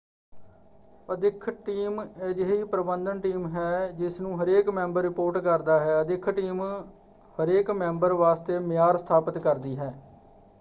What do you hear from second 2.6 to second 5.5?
ਪ੍ਰਬੰਧਨ ਟੀਮ ਹੈ ਜਿਸਨੂੰ ਹਰੇਕ ਮੈਂਬਰ ਰਿਪੋਰਟ